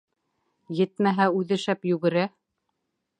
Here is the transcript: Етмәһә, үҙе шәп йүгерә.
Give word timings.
Етмәһә, 0.79 1.27
үҙе 1.41 1.59
шәп 1.65 1.85
йүгерә. 1.91 2.25